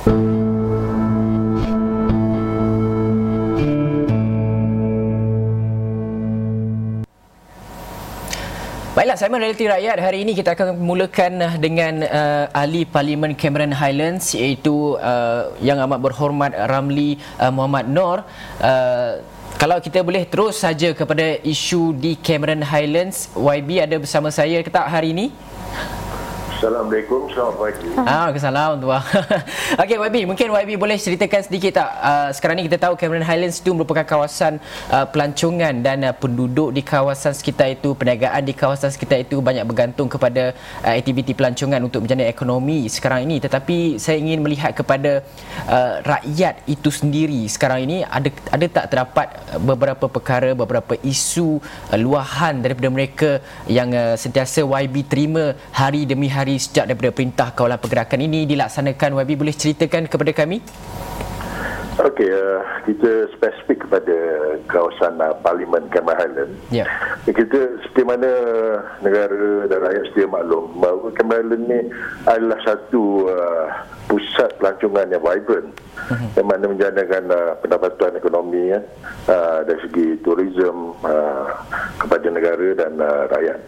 [0.00, 0.16] Baiklah,
[9.20, 10.00] saya Realiti Rakyat.
[10.00, 15.76] Hari ini kita akan mulakan uh, dengan uh, ahli Parlimen Cameron Highlands iaitu uh, yang
[15.84, 18.24] amat berhormat Ramli uh, Muhammad Nor.
[18.56, 19.20] Uh,
[19.60, 24.72] kalau kita boleh terus saja kepada isu di Cameron Highlands, YB ada bersama saya ke
[24.72, 25.28] tak hari ini?
[26.60, 27.88] Assalamualaikum, selamat pagi.
[28.04, 29.00] Ah, Assalamualaikum tuan.
[29.80, 33.64] Okey YB, mungkin YB boleh ceritakan sedikit tak uh, sekarang ni kita tahu Cameron Highlands
[33.64, 34.60] itu merupakan kawasan
[34.92, 39.64] uh, pelancongan dan uh, penduduk di kawasan sekitar itu, perniagaan di kawasan sekitar itu banyak
[39.64, 40.52] bergantung kepada
[40.84, 43.40] uh, aktiviti pelancongan untuk menjana ekonomi sekarang ini.
[43.40, 45.24] Tetapi saya ingin melihat kepada
[45.64, 49.32] uh, rakyat itu sendiri sekarang ini ada ada tak terdapat
[49.64, 51.56] beberapa perkara, beberapa isu
[51.88, 53.30] uh, luahan daripada mereka
[53.64, 58.42] yang uh, sentiasa YB terima hari demi hari hari sejak daripada perintah kawalan pergerakan ini
[58.42, 59.22] dilaksanakan.
[59.22, 60.58] YB boleh ceritakan kepada kami
[62.00, 64.16] Okey, uh, kita spesifik kepada
[64.72, 66.52] kawasan uh, Parlimen Cameron Highland.
[66.72, 66.88] Ya.
[66.88, 66.88] Yeah.
[67.28, 68.30] Kita seperti mana
[69.04, 71.80] negara dan rakyat sedia maklum bahawa Cameron Highland ni
[72.24, 73.66] adalah satu uh,
[74.08, 76.28] pusat pelancongan yang vibrant uh-huh.
[76.34, 78.80] yang mana menjanakan uh, pendapatan ekonomi ya,
[79.30, 81.52] uh, dari segi turism uh,
[82.00, 83.60] kepada negara dan uh, rakyat.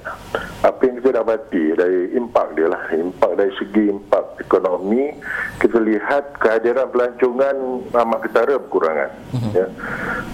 [0.67, 5.15] Apa yang kita dapati dari impak dia lah, impak dari segi impak ekonomi,
[5.63, 7.57] kita lihat kehadiran pelancongan
[7.91, 9.11] amat ketara berkurangan.
[9.35, 9.53] Uh-huh.
[9.53, 9.67] Ya.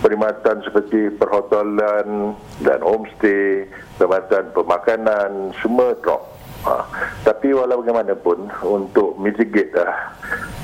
[0.04, 6.36] Perkhidmatan seperti perhotelan dan homestay, perkhidmatan pemakanan, semua drop.
[6.66, 6.74] Ha.
[7.22, 10.10] Tapi walau bagaimanapun untuk mitigate lah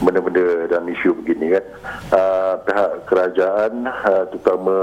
[0.04, 1.64] benda-benda dalam isu begini kan.
[2.12, 4.76] Uh, pihak kerajaan uh, terutama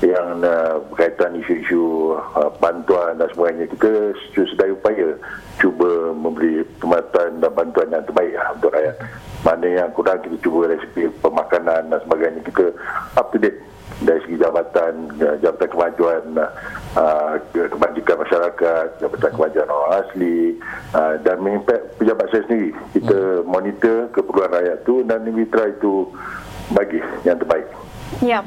[0.00, 5.18] yang uh, berkaitan isu-isu uh, bantuan dan sebagainya kita sedaya upaya
[5.60, 8.96] cuba memberi perkhidmatan dan bantuan yang terbaik lah untuk rakyat.
[9.40, 12.40] Mana yang kurang kita cuba segi pemakanan dan sebagainya.
[12.44, 12.64] Kita
[13.16, 13.60] up to date
[14.00, 15.12] dari segi jabatan
[15.44, 16.24] jabatan kemajuan
[16.96, 20.56] uh, kebajikan masyarakat jabatan kemajuan orang asli
[20.96, 22.70] uh, dan mengimpact pejabat saya sendiri.
[22.96, 23.44] Kita hmm.
[23.44, 26.12] monitor keperluan rakyat tu dan try to
[26.70, 27.66] bagi yang terbaik
[28.18, 28.42] ya.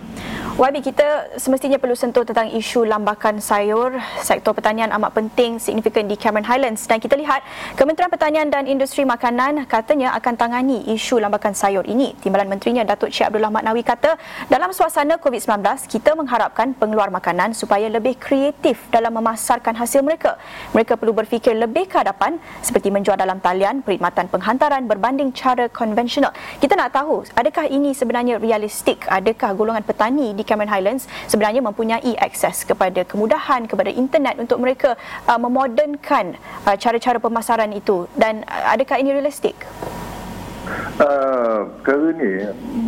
[0.54, 3.98] Wabi kita semestinya perlu sentuh tentang isu lambakan sayur.
[4.22, 6.86] Sektor pertanian amat penting signifikan di Cameron Highlands.
[6.86, 7.42] Dan kita lihat
[7.74, 12.14] Kementerian Pertanian dan Industri Makanan katanya akan tangani isu lambakan sayur ini.
[12.22, 14.14] Timbalan Menterinya Datuk Syed Abdullah Maknawi kata
[14.46, 20.38] dalam suasana COVID-19 kita mengharapkan pengeluar makanan supaya lebih kreatif dalam memasarkan hasil mereka.
[20.78, 26.30] Mereka perlu berfikir lebih ke hadapan seperti menjual dalam talian perkhidmatan penghantaran berbanding cara konvensional.
[26.62, 29.10] Kita nak tahu adakah ini sebenarnya realistik?
[29.10, 35.00] Adakah golongan petani di Cameron Highlands sebenarnya mempunyai akses kepada kemudahan kepada internet untuk mereka
[35.30, 39.56] uh, memodernkan uh, cara-cara pemasaran itu dan uh, adakah ini realistik?
[40.96, 42.32] Uh, perkara ni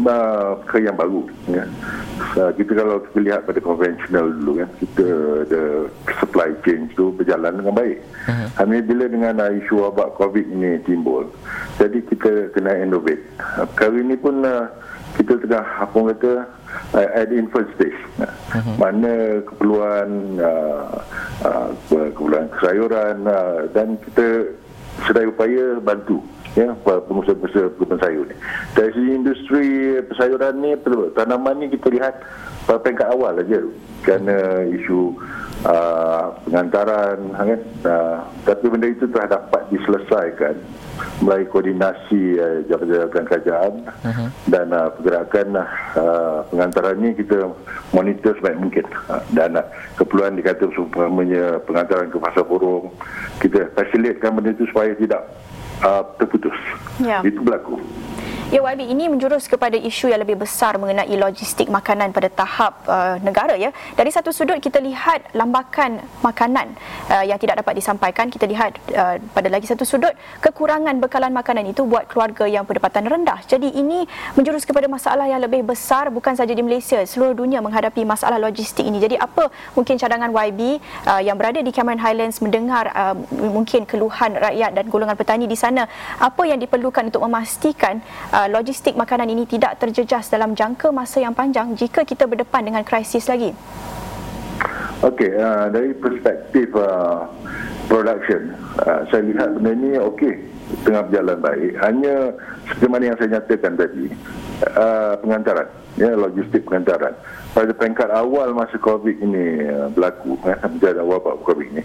[0.07, 1.67] uh, perkara yang baru ya.
[2.39, 5.07] uh, kita kalau kita lihat pada konvensional dulu kan kita
[5.43, 5.61] ada
[6.23, 8.47] supply chain tu berjalan dengan baik uh-huh.
[8.63, 11.27] hanya bila dengan uh, isu wabak covid ini timbul
[11.75, 14.71] jadi kita kena innovate uh, perkara ini pun uh,
[15.15, 16.31] kita tengah apa kata
[16.93, 18.75] uh, at infant stage uh-huh.
[18.75, 20.09] mana keperluan
[20.39, 20.99] uh,
[21.43, 24.55] uh, keperluan kesayuran uh, dan kita
[25.07, 26.19] sedaya upaya bantu
[26.55, 28.35] ya pengusaha-pengusaha perkebunan sayur ni.
[28.71, 29.67] Dari segi industri
[30.07, 30.71] persayuran ni
[31.11, 32.15] tanaman ni kita lihat
[32.65, 33.59] pada peringkat awal aja
[34.01, 35.13] kerana isu
[35.67, 38.17] uh, pengantaran kan uh,
[38.47, 40.55] tapi benda itu telah dapat diselesaikan
[41.21, 44.27] melalui koordinasi uh, jabatan-jabatan kerajaan uh-huh.
[44.49, 45.47] dan uh, pergerakan
[45.97, 47.49] uh, pengantaran ini kita
[47.93, 49.65] monitor sebaik mungkin uh, dan uh,
[49.97, 52.93] keperluan dikata semuanya pengantaran ke pasar burung
[53.41, 55.21] kita facilitatekan benda itu supaya tidak
[55.85, 56.57] uh, terputus
[56.97, 57.21] yeah.
[57.21, 57.77] itu berlaku
[58.53, 63.17] Ya YB ini menjurus kepada isu yang lebih besar mengenai logistik makanan pada tahap uh,
[63.25, 63.73] negara ya.
[63.97, 66.77] Dari satu sudut kita lihat lambakan makanan
[67.09, 70.13] uh, yang tidak dapat disampaikan, kita lihat uh, pada lagi satu sudut
[70.45, 73.41] kekurangan bekalan makanan itu buat keluarga yang pendapatan rendah.
[73.49, 74.05] Jadi ini
[74.37, 78.85] menjurus kepada masalah yang lebih besar bukan saja di Malaysia, seluruh dunia menghadapi masalah logistik
[78.85, 79.01] ini.
[79.01, 80.77] Jadi apa mungkin cadangan YB
[81.09, 85.57] uh, yang berada di Cameron Highlands mendengar uh, mungkin keluhan rakyat dan golongan petani di
[85.57, 85.89] sana,
[86.21, 88.05] apa yang diperlukan untuk memastikan
[88.35, 92.83] uh, logistik makanan ini tidak terjejas dalam jangka masa yang panjang jika kita berdepan dengan
[92.83, 93.55] krisis lagi?
[95.03, 97.29] Okey, uh, dari perspektif uh,
[97.87, 98.51] production,
[98.83, 100.33] uh, saya lihat benda ini okey,
[100.83, 101.71] tengah berjalan baik.
[101.79, 102.15] Hanya
[102.67, 104.05] seperti mana yang saya nyatakan tadi,
[104.73, 105.67] uh, pengantaran.
[105.95, 107.15] Ya logistik pengantaran.
[107.55, 111.83] Pada peringkat awal masa covid ini uh, berlaku ya menjadi awal covid ini.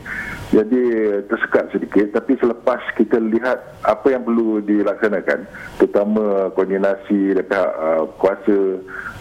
[0.50, 0.82] Jadi
[1.30, 5.46] tersekat sedikit tapi selepas kita lihat apa yang perlu dilaksanakan
[5.78, 8.58] terutama koordinasi dari pihak uh, kuasa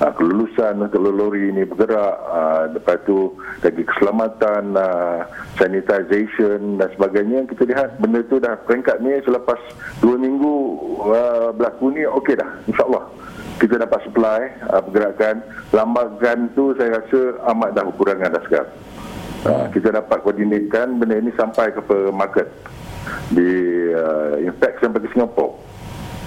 [0.02, 5.24] uh, kelulusan untuk lori ini bergerak uh, lepas tu lagi keselamatan uh,
[5.56, 9.58] sanitization dan sebagainya kita lihat benda tu dah peringkat ni selepas
[10.04, 10.54] dua minggu
[11.08, 13.06] uh, berlaku ni okey dah insyaAllah
[13.60, 14.40] kita dapat supply
[14.72, 15.44] uh, pergerakan.
[15.76, 18.74] Lambakan tu saya rasa amat dah berkurangan dah sekarang.
[19.44, 21.80] Uh, kita dapat koordinatkan benda ini sampai ke
[22.12, 22.48] market
[23.32, 23.52] di
[23.94, 25.69] uh, in fact sampai ke Singapura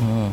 [0.03, 0.29] Hmm.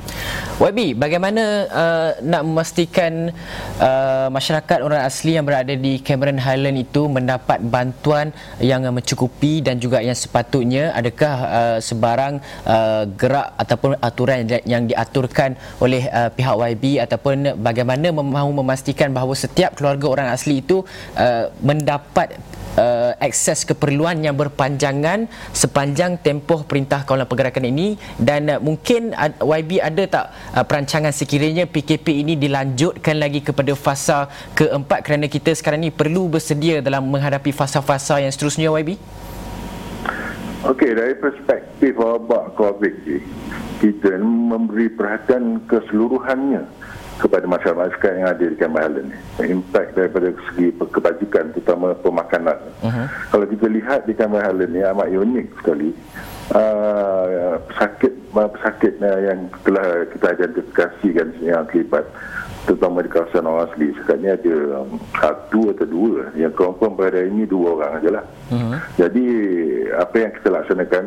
[0.60, 3.32] YB, bagaimana uh, nak memastikan
[3.80, 9.78] uh, masyarakat orang asli yang berada di Cameron Highland itu mendapat bantuan yang mencukupi dan
[9.78, 16.56] juga yang sepatutnya adakah uh, sebarang uh, gerak ataupun aturan yang diaturkan oleh uh, pihak
[16.76, 20.84] YB ataupun bagaimana mahu memastikan bahawa setiap keluarga orang asli itu
[21.16, 22.36] uh, mendapat
[22.80, 29.32] uh, akses keperluan yang berpanjangan sepanjang tempoh perintah kawalan pergerakan ini dan uh, mungkin uh,
[29.60, 30.26] YB ada tak
[30.56, 36.32] uh, perancangan sekiranya PKP ini dilanjutkan lagi kepada fasa keempat kerana kita sekarang ini perlu
[36.32, 38.96] bersedia dalam menghadapi fasa-fasa yang seterusnya YB?
[40.60, 42.96] Okey, dari perspektif wabak COVID
[43.80, 46.68] kita memberi perhatian keseluruhannya
[47.20, 49.12] kepada masyarakat yang ada di Campbell Island
[49.44, 53.08] impact daripada segi kebajikan terutama pemakanan uh-huh.
[53.28, 55.90] kalau kita lihat di Campbell Island ni amat unik sekali
[56.56, 57.60] uh,
[58.34, 62.06] pesakit uh, yang telah kita identifikasikan yang terlibat
[62.68, 63.90] terutama di kawasan orang asli.
[63.98, 66.30] Sekarang ni ada um, satu atau dua.
[66.38, 68.78] Yang confirm pada ini dua orang sajalah uh-huh.
[68.98, 69.28] jadi
[69.98, 71.04] apa yang kita laksanakan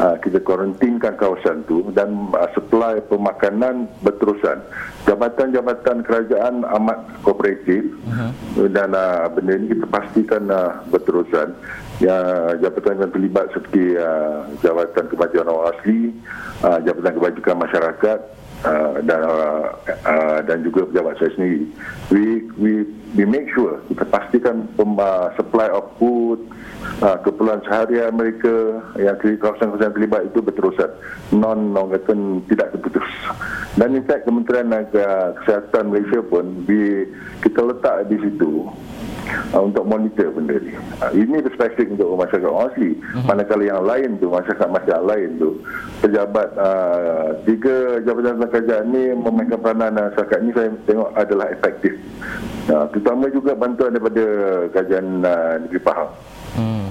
[0.00, 4.62] uh, kita kuarantinkan kawasan tu dan uh, supply pemakanan berterusan.
[5.04, 8.30] Jabatan-jabatan kerajaan amat kooperatif uh-huh.
[8.72, 11.54] dan uh, benda ini kita pastikan uh, berterusan.
[12.02, 12.18] Ya,
[12.58, 16.10] jabatan yang terlibat seperti uh, Jabatan Kemajuan Orang Asli,
[16.66, 18.18] uh, Jabatan Kebajikan Masyarakat
[18.64, 19.68] uh, dan uh,
[20.08, 21.68] uh, dan juga pejabat saya sendiri.
[22.10, 22.24] We
[22.58, 22.72] we
[23.14, 26.42] we make sure kita pastikan uh, supply of food,
[27.04, 30.90] uh, keperluan seharian mereka yang di kawasan-kawasan terlibat itu berterusan
[31.36, 32.12] non non kata
[32.50, 33.08] tidak terputus
[33.74, 37.10] dan in fact Kementerian uh, Kesihatan Malaysia pun di,
[37.42, 38.70] kita letak di situ
[39.50, 40.78] uh, untuk monitor benda ni.
[41.02, 42.94] Uh, ini perspektif untuk masyarakat orang asli.
[42.94, 43.26] Uh-huh.
[43.26, 45.50] Manakala yang lain tu, masyarakat-masyarakat lain tu,
[46.06, 51.98] pejabat uh, tiga jabatan kerajaan ni memainkan peranan masyarakat ni saya tengok adalah efektif.
[52.70, 54.24] Uh, terutama juga bantuan daripada
[54.70, 56.10] kajian uh, negeri Pahang.
[56.54, 56.86] Hmm.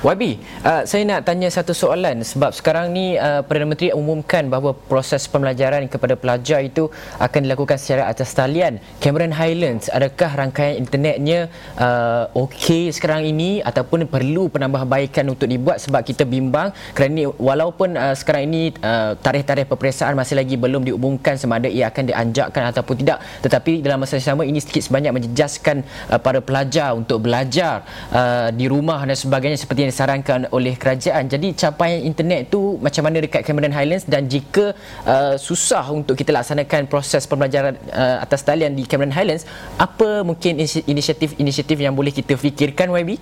[0.00, 2.24] YB, uh, saya nak tanya satu soalan.
[2.24, 6.88] Sebab sekarang ni uh, Perdana Menteri umumkan bahawa proses pembelajaran kepada pelajar itu
[7.20, 8.80] akan dilakukan secara atas talian.
[8.96, 16.00] Cameron Highlands, adakah rangkaian internetnya uh, okey sekarang ini ataupun perlu penambahbaikan untuk dibuat sebab
[16.00, 16.72] kita bimbang?
[16.96, 21.92] Kerana walaupun uh, sekarang ini uh, tarikh-tarikh peperiksaan masih lagi belum diumumkan sama ada ia
[21.92, 23.20] akan dianjakkan ataupun tidak.
[23.44, 28.48] Tetapi dalam masa yang sama ini sedikit sebanyak menjejaskan uh, para pelajar untuk belajar uh,
[28.48, 29.60] di rumah dan sebagainya.
[29.60, 31.26] Seperti yang disarankan oleh kerajaan.
[31.26, 34.72] Jadi capaian internet tu macam mana dekat Cameron Highlands dan jika
[35.04, 39.44] uh, susah untuk kita laksanakan proses pembelajaran uh, atas talian di Cameron Highlands,
[39.76, 43.18] apa mungkin inisiatif-inisiatif yang boleh kita fikirkan YB?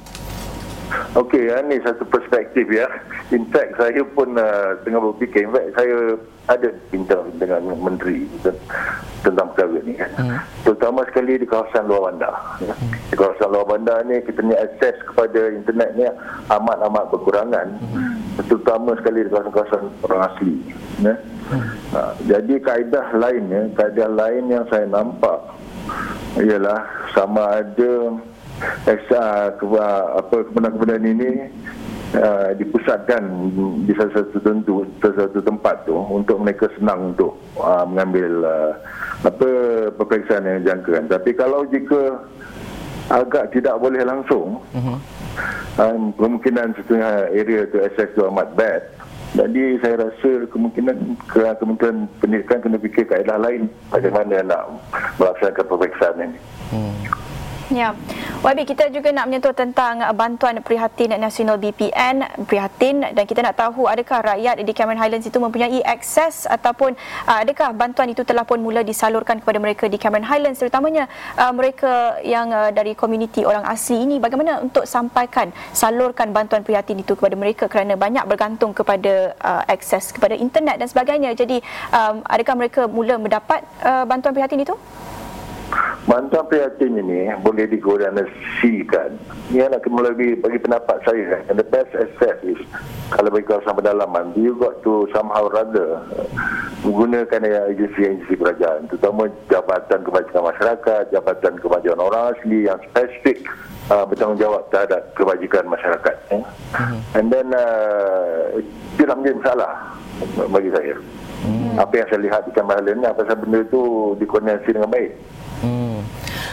[1.16, 2.88] Okey, ya, ini satu perspektif ya.
[3.32, 5.44] In fact, saya pun uh, tengah berfikir.
[5.44, 6.16] In fact, saya
[6.48, 8.24] ada bincang dengan menteri
[9.20, 10.10] tentang perkara ini kan.
[10.16, 10.40] Hmm.
[10.64, 12.32] Terutama sekali di kawasan luar bandar.
[12.64, 12.74] Ya.
[13.12, 16.08] Di kawasan luar bandar ni kita ni akses kepada internet ni
[16.48, 17.68] amat-amat berkurangan.
[17.92, 18.16] Hmm.
[18.48, 20.54] Terutama sekali di kawasan-kawasan orang asli.
[21.04, 21.14] Ya.
[21.52, 21.64] Hmm.
[21.92, 25.40] Ha, jadi kaedah lainnya, kaedah lain yang saya nampak
[26.40, 26.80] ialah
[27.12, 27.92] sama ada
[28.86, 29.54] eksa
[30.18, 31.30] apa kebenaran-kebenaran ini
[32.16, 33.22] uh, dipusatkan
[33.84, 38.72] di satu tentu satu tempat tu untuk mereka senang untuk uh, mengambil uh,
[39.26, 39.48] apa
[39.98, 41.10] peperiksaan yang dijangkakan.
[41.10, 42.22] Tapi kalau jika
[43.08, 44.98] agak tidak boleh langsung, uh-huh.
[45.80, 48.82] um, kemungkinan setengah area tu access tu amat bad.
[49.36, 54.80] Jadi saya rasa kemungkinan Kementerian Pendidikan kena fikir kaedah lain bagaimana nak
[55.20, 56.38] melaksanakan peperiksaan ini.
[56.72, 56.96] Hmm.
[57.68, 57.92] Ya.
[58.40, 63.84] YB kita juga nak menyentuh tentang bantuan prihatin nasional BPN prihatin dan kita nak tahu
[63.84, 66.96] adakah rakyat di Cameron Highlands itu mempunyai akses ataupun
[67.28, 71.52] uh, adakah bantuan itu telah pun mula disalurkan kepada mereka di Cameron Highlands terutamanya uh,
[71.52, 74.16] mereka yang uh, dari komuniti orang asli ini.
[74.16, 80.14] Bagaimana untuk sampaikan salurkan bantuan prihatin itu kepada mereka kerana banyak bergantung kepada uh, akses
[80.14, 81.36] kepada internet dan sebagainya?
[81.36, 81.60] Jadi
[81.92, 84.72] um, adakah mereka mula mendapat uh, bantuan prihatin itu
[86.18, 87.70] Bantuan prihatin ini boleh.
[89.54, 91.46] Ini nak melalui bagi pendapat saya.
[91.46, 92.58] And the best access is
[93.14, 96.02] kalau bagi kawasan pedalaman, you got to somehow rather
[96.82, 103.46] menggunakan agensi-agensi kerajaan, terutama Jabatan Kebajikan Masyarakat, Jabatan Kemajuan Orang Asli yang spesifik
[103.86, 106.16] uh, bertanggungjawab terhadap kebajikan masyarakat.
[106.34, 106.42] Eh.
[107.14, 109.94] And then, uh, itu menjadi masalah
[110.50, 110.98] bagi saya.
[111.46, 111.78] Hmm.
[111.78, 113.82] Apa yang saya lihat di kamera lain, apa sahaja benda itu
[114.18, 115.14] dikoordinasi dengan baik.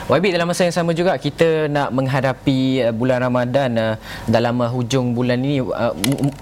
[0.06, 3.96] YB dalam masa yang sama juga kita nak menghadapi uh, bulan Ramadan uh,
[4.30, 5.66] dalam uh, hujung bulan ini.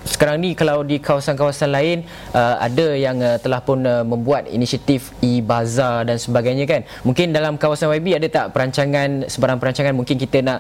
[0.04, 2.04] Sekarang ni kalau di kawasan-kawasan lain
[2.36, 6.84] ada yang telah pun membuat inisiatif e-bazar dan sebagainya kan?
[7.08, 9.96] Mungkin dalam kawasan YB ada tak perancangan sebarang perancangan?
[9.96, 10.60] Mungkin kita nak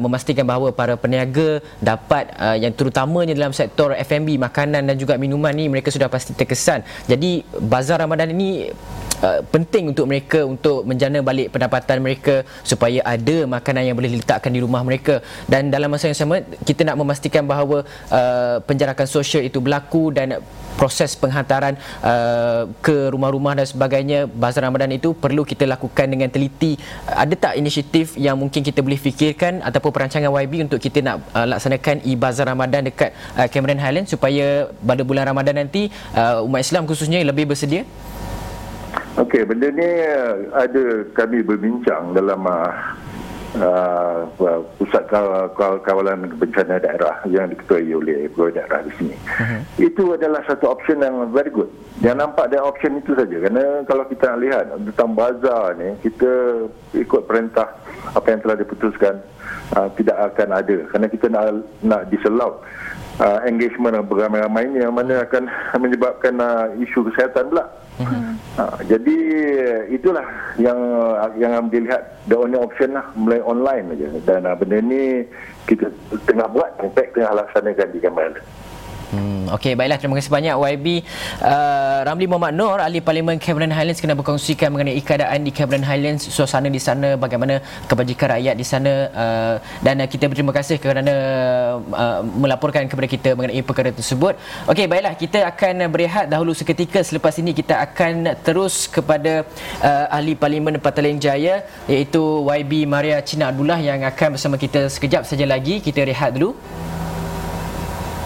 [0.00, 5.68] memastikan bahawa para peniaga dapat yang terutamanya dalam sektor F&B makanan dan juga minuman ni
[5.68, 6.80] mereka sudah pasti terkesan.
[7.04, 8.72] Jadi bazar Ramadan ini
[9.22, 14.50] Uh, penting untuk mereka untuk menjana balik pendapatan mereka supaya ada makanan yang boleh diletakkan
[14.50, 15.22] di rumah mereka.
[15.46, 20.42] Dan dalam masa yang sama kita nak memastikan bahawa uh, penjarakan sosial itu berlaku dan
[20.74, 26.74] proses penghantaran uh, ke rumah-rumah dan sebagainya bazar Ramadan itu perlu kita lakukan dengan teliti.
[27.06, 31.46] Ada tak inisiatif yang mungkin kita boleh fikirkan ataupun perancangan YB untuk kita nak uh,
[31.46, 36.90] laksanakan e-bazar Ramadan dekat uh, Cameron Highlands supaya pada bulan Ramadan nanti uh, umat Islam
[36.90, 37.86] khususnya lebih bersedia
[39.12, 42.72] Okey, benda ni uh, ada kami berbincang dalam uh,
[43.60, 45.04] uh, pusat
[45.84, 49.16] kawalan bencana daerah yang diketuai oleh pegawai daerah di sini.
[49.16, 49.60] Uh-huh.
[49.76, 51.68] Itu adalah satu option yang very good.
[52.00, 53.36] Yang nampak dia option itu saja.
[53.36, 56.32] Kerana kalau kita lihat tentang bazar ni, kita
[56.96, 57.68] ikut perintah
[58.16, 59.20] apa yang telah diputuskan
[59.76, 60.76] uh, tidak akan ada.
[60.88, 62.64] Kerana kita nak, nak diselau
[63.20, 65.50] uh, engagement beramai-ramai ini yang mana akan
[65.82, 67.66] menyebabkan uh, isu kesihatan pula.
[68.00, 68.32] Uh-huh.
[68.56, 69.16] Ha, jadi
[69.92, 70.24] itulah
[70.56, 70.80] yang
[71.36, 75.28] yang dilihat the only option lah mulai online aja dan uh, benda ni
[75.68, 75.92] kita
[76.24, 78.32] tengah buat impact tengah laksanakan di Kamal.
[79.12, 80.00] Hmm, Okey, baiklah.
[80.00, 80.86] Terima kasih banyak YB.
[81.44, 86.32] Uh, Ramli Muhammad Nur, Ahli Parlimen Cameron Highlands kena berkongsikan mengenai keadaan di Cameron Highlands,
[86.32, 88.92] suasana di sana, bagaimana kebajikan rakyat di sana.
[89.12, 89.54] Uh,
[89.84, 91.12] dan uh, kita berterima kasih kerana
[91.92, 94.32] uh, melaporkan kepada kita mengenai perkara tersebut.
[94.64, 95.12] Okey, baiklah.
[95.12, 97.04] Kita akan berehat dahulu seketika.
[97.04, 99.44] Selepas ini kita akan terus kepada
[99.84, 105.28] uh, Ahli Parlimen Petaling Jaya iaitu YB Maria Cina Abdullah yang akan bersama kita sekejap
[105.28, 105.84] saja lagi.
[105.84, 106.56] Kita rehat dulu.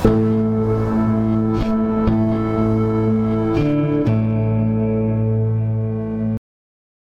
[0.07, 0.36] Thank you.